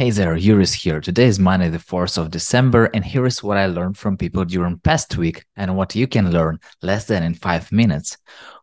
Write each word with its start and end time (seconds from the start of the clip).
Hey 0.00 0.10
there, 0.10 0.36
Yurii's 0.36 0.74
here. 0.74 1.00
Today 1.00 1.24
is 1.24 1.40
Monday, 1.40 1.70
the 1.70 1.78
4th 1.78 2.18
of 2.18 2.30
December, 2.30 2.84
and 2.94 3.04
here 3.04 3.26
is 3.26 3.42
what 3.42 3.56
I 3.56 3.66
learned 3.66 3.98
from 3.98 4.16
people 4.16 4.44
during 4.44 4.78
past 4.78 5.16
week 5.16 5.44
and 5.56 5.76
what 5.76 5.96
you 5.96 6.06
can 6.06 6.30
learn 6.30 6.60
less 6.82 7.06
than 7.06 7.24
in 7.24 7.34
five 7.34 7.72
minutes. 7.72 8.16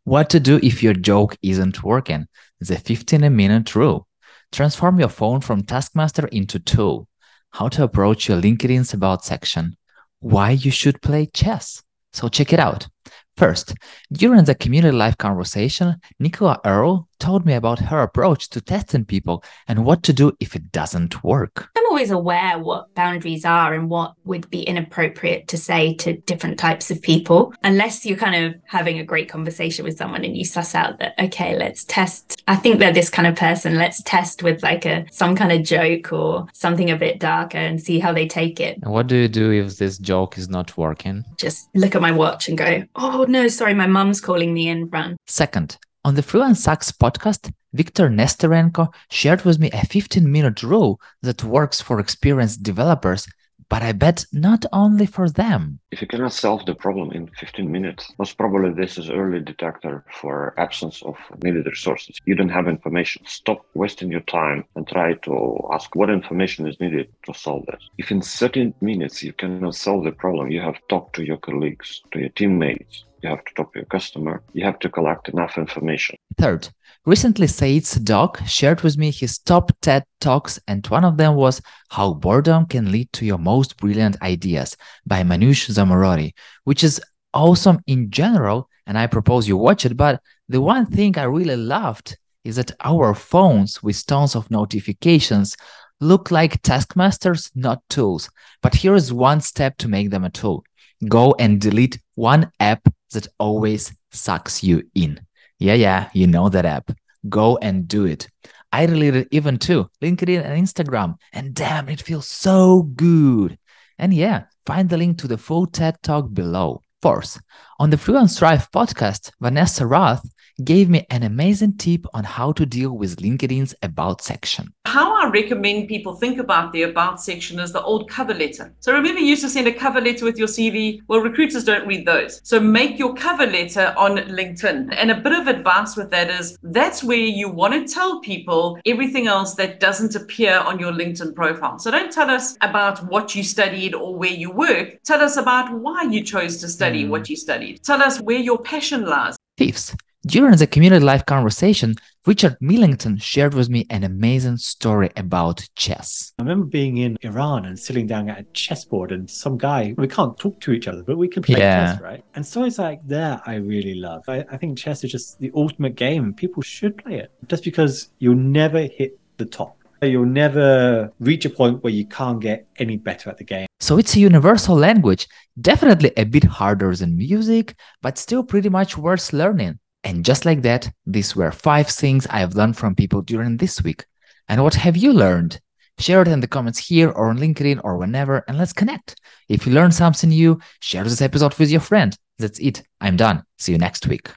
What 0.05 0.29
to 0.29 0.39
do 0.39 0.61
if 0.63 0.81
your 0.81 0.93
joke 0.93 1.35
isn't 1.41 1.83
working. 1.83 2.27
The 2.61 2.77
15 2.77 3.35
minute 3.35 3.75
rule. 3.75 4.07
Transform 4.53 4.97
your 4.97 5.09
phone 5.09 5.41
from 5.41 5.63
Taskmaster 5.63 6.27
into 6.27 6.57
tool. 6.57 7.09
How 7.51 7.67
to 7.67 7.83
approach 7.83 8.29
your 8.29 8.41
LinkedIn's 8.41 8.93
about 8.93 9.25
section. 9.25 9.75
Why 10.21 10.51
you 10.51 10.71
should 10.71 11.01
play 11.01 11.25
chess. 11.25 11.83
So 12.13 12.29
check 12.29 12.53
it 12.53 12.61
out. 12.61 12.87
First, 13.35 13.75
during 14.13 14.45
the 14.45 14.55
Community 14.55 14.95
Life 14.95 15.17
conversation, 15.17 15.97
Nicola 16.17 16.61
Earle 16.63 17.09
told 17.19 17.45
me 17.45 17.53
about 17.53 17.79
her 17.79 18.01
approach 18.01 18.49
to 18.49 18.61
testing 18.61 19.05
people 19.05 19.43
and 19.67 19.85
what 19.85 20.03
to 20.03 20.13
do 20.13 20.33
if 20.39 20.55
it 20.55 20.71
doesn't 20.71 21.23
work. 21.23 21.69
I'm 21.77 21.85
always 21.85 22.11
aware 22.11 22.57
what 22.59 22.93
boundaries 22.95 23.45
are 23.45 23.73
and 23.73 23.89
what 23.89 24.15
would 24.25 24.49
be 24.49 24.63
inappropriate 24.63 25.47
to 25.49 25.57
say 25.57 25.93
to 25.95 26.17
different 26.17 26.59
types 26.59 26.91
of 26.91 27.01
people, 27.01 27.53
unless 27.63 28.05
you're 28.05 28.17
kind 28.17 28.45
of 28.45 28.61
having 28.65 28.99
a 28.99 29.03
great 29.03 29.29
conversation 29.29 29.85
with 29.85 29.97
someone 29.97 30.23
and 30.23 30.37
you 30.37 30.45
suss 30.45 30.75
out 30.75 30.99
that, 30.99 31.13
okay, 31.19 31.57
let's 31.57 31.85
test. 31.85 32.41
I 32.47 32.55
think 32.55 32.79
they're 32.79 32.93
this 32.93 33.09
kind 33.09 33.27
of 33.27 33.35
person. 33.35 33.77
Let's 33.77 34.01
test 34.03 34.43
with 34.43 34.61
like 34.63 34.85
a 34.85 35.05
some 35.11 35.35
kind 35.35 35.51
of 35.51 35.63
joke 35.63 36.11
or 36.11 36.47
something 36.53 36.89
a 36.89 36.97
bit 36.97 37.19
darker 37.19 37.57
and 37.57 37.81
see 37.81 37.99
how 37.99 38.13
they 38.13 38.27
take 38.27 38.59
it. 38.59 38.79
And 38.81 38.91
what 38.91 39.07
do 39.07 39.15
you 39.15 39.27
do 39.27 39.51
if 39.51 39.77
this 39.77 39.97
joke 39.97 40.37
is 40.37 40.49
not 40.49 40.77
working? 40.77 41.25
Just 41.37 41.69
look 41.75 41.95
at 41.95 42.01
my 42.01 42.11
watch 42.11 42.49
and 42.49 42.57
go, 42.57 42.83
oh 42.95 43.25
no, 43.27 43.47
sorry, 43.47 43.73
my 43.73 43.87
mum's 43.87 44.21
calling 44.21 44.53
me 44.53 44.69
and 44.69 44.91
run. 44.91 45.17
Second, 45.27 45.77
on 46.05 46.13
the 46.13 46.21
Freelance 46.21 46.61
Sucks 46.61 46.91
podcast, 46.91 47.51
Viktor 47.73 48.09
Nesterenko 48.09 48.93
shared 49.09 49.43
with 49.43 49.57
me 49.57 49.71
a 49.71 49.83
15 49.87 50.31
minute 50.31 50.61
rule 50.61 51.01
that 51.23 51.43
works 51.43 51.81
for 51.81 51.99
experienced 51.99 52.61
developers, 52.61 53.27
but 53.69 53.81
I 53.81 53.91
bet 53.91 54.25
not 54.31 54.65
only 54.71 55.05
for 55.05 55.29
them. 55.29 55.79
If 55.91 56.01
you 56.01 56.07
cannot 56.07 56.33
solve 56.33 56.65
the 56.65 56.75
problem 56.75 57.11
in 57.11 57.27
15 57.39 57.71
minutes, 57.71 58.11
most 58.17 58.37
probably 58.37 58.73
this 58.73 58.97
is 58.97 59.09
early 59.09 59.39
detector 59.39 60.03
for 60.11 60.53
absence 60.57 61.01
of 61.03 61.15
needed 61.43 61.65
resources. 61.65 62.17
You 62.25 62.35
don't 62.35 62.49
have 62.49 62.67
information. 62.67 63.23
Stop 63.25 63.65
wasting 63.73 64.11
your 64.11 64.21
time 64.21 64.65
and 64.75 64.87
try 64.87 65.13
to 65.13 65.69
ask 65.71 65.95
what 65.95 66.09
information 66.09 66.67
is 66.67 66.79
needed 66.79 67.07
to 67.25 67.33
solve 67.33 67.65
this. 67.67 67.89
If 67.97 68.11
in 68.11 68.21
13 68.21 68.73
minutes 68.81 69.23
you 69.23 69.33
cannot 69.33 69.75
solve 69.75 70.03
the 70.03 70.11
problem, 70.11 70.51
you 70.51 70.61
have 70.61 70.75
talked 70.89 71.15
to 71.15 71.23
your 71.23 71.37
colleagues, 71.37 72.01
to 72.11 72.19
your 72.19 72.29
teammates, 72.29 73.05
you 73.23 73.29
have 73.29 73.43
to 73.45 73.53
talk 73.55 73.73
to 73.73 73.79
your 73.79 73.85
customer, 73.85 74.43
you 74.53 74.63
have 74.63 74.79
to 74.79 74.89
collect 74.89 75.29
enough 75.29 75.57
information. 75.57 76.15
Third, 76.37 76.69
recently 77.05 77.47
Said 77.47 77.83
Saddouk 77.83 78.45
shared 78.47 78.81
with 78.81 78.97
me 78.97 79.11
his 79.11 79.37
top 79.37 79.71
TED 79.81 80.03
Talks, 80.19 80.59
and 80.67 80.85
one 80.87 81.05
of 81.05 81.17
them 81.17 81.35
was 81.35 81.61
How 81.89 82.13
Boredom 82.13 82.65
Can 82.65 82.91
Lead 82.91 83.11
to 83.13 83.25
Your 83.25 83.37
Most 83.37 83.77
Brilliant 83.77 84.21
Ideas 84.21 84.75
by 85.05 85.23
Manoush 85.23 85.69
Zomorodi, 85.69 86.33
which 86.63 86.83
is 86.83 87.01
awesome 87.33 87.79
in 87.87 88.09
general, 88.09 88.69
and 88.87 88.97
I 88.97 89.07
propose 89.07 89.47
you 89.47 89.57
watch 89.57 89.85
it. 89.85 89.95
But 89.95 90.21
the 90.49 90.61
one 90.61 90.85
thing 90.87 91.17
I 91.17 91.23
really 91.23 91.55
loved 91.55 92.17
is 92.43 92.55
that 92.55 92.71
our 92.83 93.13
phones 93.13 93.83
with 93.83 94.05
tons 94.05 94.35
of 94.35 94.49
notifications 94.49 95.55
look 96.01 96.31
like 96.31 96.61
taskmasters, 96.61 97.51
not 97.55 97.81
tools. 97.89 98.29
But 98.61 98.75
here 98.75 98.95
is 98.95 99.13
one 99.13 99.41
step 99.41 99.77
to 99.77 99.87
make 99.87 100.09
them 100.09 100.23
a 100.23 100.29
tool 100.29 100.63
go 101.07 101.35
and 101.39 101.59
delete 101.59 101.99
one 102.15 102.51
app 102.59 102.81
that 103.11 103.27
always 103.37 103.93
sucks 104.11 104.63
you 104.63 104.83
in. 104.95 105.19
Yeah, 105.59 105.73
yeah, 105.73 106.09
you 106.13 106.27
know 106.27 106.49
that 106.49 106.65
app. 106.65 106.91
Go 107.29 107.57
and 107.57 107.87
do 107.87 108.05
it. 108.05 108.27
I 108.71 108.85
deleted 108.85 109.27
even 109.31 109.57
too 109.57 109.89
LinkedIn 110.01 110.43
and 110.43 110.61
Instagram, 110.61 111.15
and 111.31 111.53
damn, 111.53 111.87
it 111.89 112.01
feels 112.01 112.27
so 112.27 112.83
good. 112.83 113.57
And 113.97 114.13
yeah, 114.13 114.43
find 114.65 114.89
the 114.89 114.97
link 114.97 115.17
to 115.19 115.27
the 115.27 115.37
full 115.37 115.65
TED 115.65 116.01
talk 116.03 116.33
below. 116.33 116.81
Fourth, 117.01 117.39
on 117.77 117.89
the 117.89 117.97
Freelance 117.97 118.39
Thrive 118.39 118.71
podcast, 118.71 119.31
Vanessa 119.39 119.83
Raath 119.83 120.27
gave 120.63 120.89
me 120.89 121.05
an 121.09 121.23
amazing 121.23 121.75
tip 121.75 122.05
on 122.13 122.23
how 122.23 122.53
to 122.53 122.65
deal 122.65 122.97
with 122.97 123.17
LinkedIn's 123.17 123.75
About 123.83 124.21
section. 124.21 124.73
How 124.85 125.13
I 125.13 125.29
recommend 125.29 125.89
people 125.89 126.15
think 126.15 126.39
about 126.39 126.71
the 126.71 126.83
About 126.83 127.21
section 127.21 127.59
is 127.59 127.73
the 127.73 127.83
old 127.83 128.09
cover 128.09 128.33
letter. 128.33 128.73
So 128.79 128.93
remember, 128.93 129.19
you 129.19 129.27
used 129.27 129.41
to 129.41 129.49
send 129.49 129.67
a 129.67 129.73
cover 129.73 129.99
letter 129.99 130.23
with 130.23 130.37
your 130.37 130.47
CV. 130.47 131.01
Well, 131.07 131.19
recruiters 131.19 131.65
don't 131.65 131.85
read 131.85 132.05
those. 132.05 132.39
So 132.43 132.61
make 132.61 132.97
your 132.97 133.13
cover 133.13 133.45
letter 133.45 133.93
on 133.97 134.17
LinkedIn. 134.17 134.95
And 134.95 135.11
a 135.11 135.19
bit 135.19 135.33
of 135.33 135.47
advice 135.47 135.97
with 135.97 136.09
that 136.11 136.29
is 136.29 136.57
that's 136.63 137.03
where 137.03 137.17
you 137.17 137.49
want 137.49 137.73
to 137.73 137.93
tell 137.93 138.21
people 138.21 138.79
everything 138.85 139.27
else 139.27 139.55
that 139.55 139.81
doesn't 139.81 140.15
appear 140.15 140.59
on 140.59 140.79
your 140.79 140.93
LinkedIn 140.93 141.35
profile. 141.35 141.77
So 141.77 141.91
don't 141.91 142.13
tell 142.13 142.29
us 142.29 142.55
about 142.61 143.05
what 143.11 143.35
you 143.35 143.43
studied 143.43 143.93
or 143.93 144.15
where 144.15 144.31
you 144.31 144.51
work. 144.51 145.03
Tell 145.03 145.21
us 145.21 145.35
about 145.35 145.73
why 145.73 146.03
you 146.03 146.23
chose 146.23 146.57
to 146.57 146.69
study 146.69 146.84
mm. 146.93 147.09
what 147.09 147.29
you 147.29 147.35
studied. 147.35 147.83
Tell 147.83 148.01
us 148.01 148.19
where 148.21 148.39
your 148.39 148.59
passion 148.59 149.05
lies. 149.05 149.35
Fifth, 149.57 149.95
during 150.25 150.57
the 150.57 150.65
Community 150.65 151.05
Life 151.05 151.25
conversation, 151.25 151.95
Richard 152.25 152.57
Millington 152.59 153.17
shared 153.17 153.53
with 153.53 153.69
me 153.69 153.85
an 153.91 154.03
amazing 154.03 154.57
story 154.57 155.11
about 155.15 155.67
chess. 155.75 156.33
I 156.39 156.41
remember 156.41 156.65
being 156.65 156.97
in 156.97 157.15
Iran 157.21 157.65
and 157.65 157.77
sitting 157.77 158.07
down 158.07 158.29
at 158.29 158.39
a 158.39 158.43
chessboard, 158.45 159.11
and 159.11 159.29
some 159.29 159.57
guy, 159.57 159.93
we 159.97 160.07
can't 160.07 160.35
talk 160.39 160.59
to 160.61 160.71
each 160.71 160.87
other, 160.87 161.03
but 161.03 161.17
we 161.17 161.27
can 161.27 161.43
play 161.43 161.59
yeah. 161.59 161.93
chess, 161.93 162.01
right? 162.01 162.23
And 162.33 162.43
stories 162.43 162.79
like 162.79 163.07
that 163.07 163.43
I 163.45 163.55
really 163.55 163.95
love. 163.95 164.23
I, 164.27 164.43
I 164.51 164.57
think 164.57 164.79
chess 164.79 165.03
is 165.03 165.11
just 165.11 165.39
the 165.39 165.51
ultimate 165.53 165.95
game, 165.95 166.23
and 166.23 166.35
people 166.35 166.63
should 166.63 166.97
play 166.97 167.19
it 167.19 167.31
just 167.47 167.63
because 167.63 168.09
you'll 168.17 168.35
never 168.35 168.81
hit 168.81 169.19
the 169.37 169.45
top. 169.45 169.77
You'll 170.01 170.25
never 170.25 171.11
reach 171.19 171.45
a 171.45 171.49
point 171.49 171.83
where 171.83 171.93
you 171.93 172.05
can't 172.05 172.39
get 172.39 172.67
any 172.77 172.97
better 172.97 173.29
at 173.29 173.37
the 173.37 173.43
game. 173.43 173.67
So 173.79 173.97
it's 173.97 174.15
a 174.15 174.19
universal 174.19 174.75
language, 174.75 175.27
definitely 175.59 176.11
a 176.17 176.25
bit 176.25 176.43
harder 176.43 176.95
than 176.95 177.17
music, 177.17 177.75
but 178.01 178.17
still 178.17 178.43
pretty 178.43 178.69
much 178.69 178.97
worth 178.97 179.33
learning. 179.33 179.79
And 180.03 180.23
just 180.23 180.45
like 180.45 180.61
that, 180.61 180.91
these 181.05 181.35
were 181.35 181.51
five 181.51 181.87
things 181.87 182.27
I 182.27 182.39
have 182.39 182.55
learned 182.55 182.77
from 182.77 182.95
people 182.95 183.21
during 183.21 183.57
this 183.57 183.83
week. 183.83 184.05
And 184.47 184.63
what 184.63 184.75
have 184.75 184.95
you 184.95 185.11
learned? 185.11 185.59
Share 185.97 186.21
it 186.21 186.27
in 186.27 186.41
the 186.41 186.47
comments 186.47 186.77
here 186.77 187.09
or 187.09 187.29
on 187.29 187.39
LinkedIn 187.39 187.81
or 187.83 187.97
whenever, 187.97 188.43
and 188.47 188.57
let's 188.57 188.73
connect. 188.73 189.19
If 189.49 189.65
you 189.65 189.73
learned 189.73 189.95
something 189.95 190.29
new, 190.29 190.59
share 190.81 191.03
this 191.03 191.21
episode 191.21 191.57
with 191.57 191.71
your 191.71 191.79
friend. 191.79 192.15
That's 192.37 192.59
it. 192.59 192.83
I'm 192.99 193.15
done. 193.15 193.43
See 193.57 193.71
you 193.71 193.77
next 193.77 194.05
week. 194.07 194.29